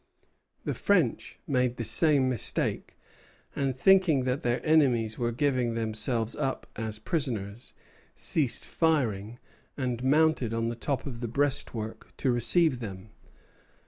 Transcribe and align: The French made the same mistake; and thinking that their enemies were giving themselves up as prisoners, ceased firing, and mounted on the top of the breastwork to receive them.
The 0.63 0.73
French 0.73 1.37
made 1.45 1.77
the 1.77 1.83
same 1.83 2.27
mistake; 2.27 2.97
and 3.55 3.75
thinking 3.75 4.23
that 4.23 4.41
their 4.41 4.59
enemies 4.65 5.19
were 5.19 5.31
giving 5.31 5.75
themselves 5.75 6.35
up 6.35 6.65
as 6.75 6.97
prisoners, 6.97 7.75
ceased 8.15 8.65
firing, 8.65 9.37
and 9.77 10.03
mounted 10.03 10.55
on 10.55 10.69
the 10.69 10.75
top 10.75 11.05
of 11.05 11.21
the 11.21 11.27
breastwork 11.27 12.17
to 12.17 12.31
receive 12.31 12.79
them. 12.79 13.11